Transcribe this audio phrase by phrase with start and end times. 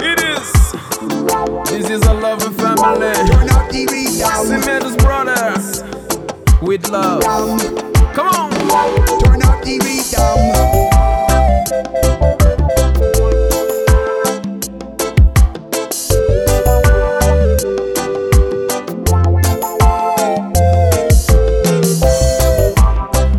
[0.00, 0.52] It is.
[1.70, 3.14] This is a loving family.
[4.46, 5.82] Cementus brothers
[6.62, 7.22] with love.
[8.14, 8.50] Come on.
[9.20, 10.54] Turn out TV down.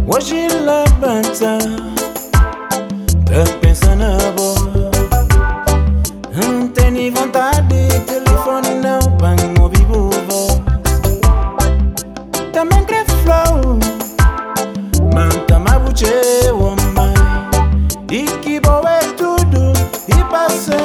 [0.07, 0.83] Hoje lá
[20.47, 20.84] blessed.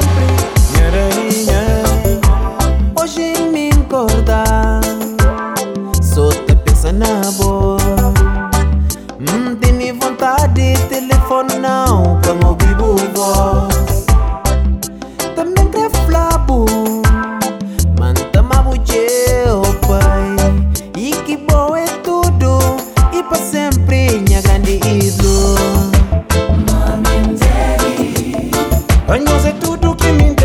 [29.11, 30.40] When was it to do, Kimmy?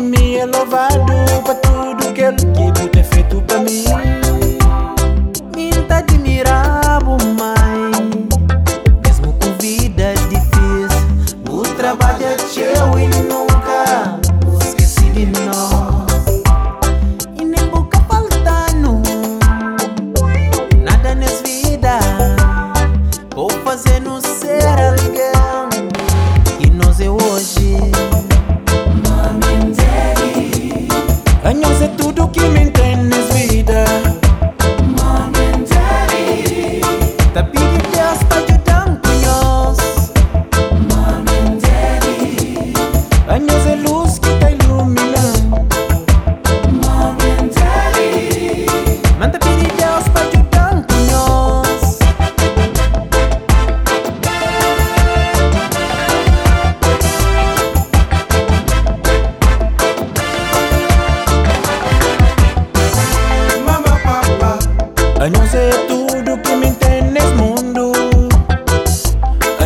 [0.00, 1.04] Me é louvado
[1.44, 4.25] Pra tudo que Ele tem feito para mim.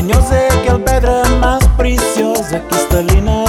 [0.01, 3.45] Años de aquel pedra más preciosa cristalina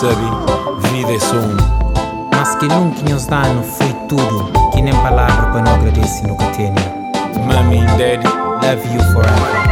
[0.00, 1.56] sabe, vida é só um.
[2.34, 6.46] Mas que nunca nos dano foi tudo, que nem palavra para não agradecer no que
[6.56, 6.74] tenho.
[7.46, 9.69] Mami and daddy, love you forever.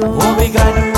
[0.00, 0.91] 我比该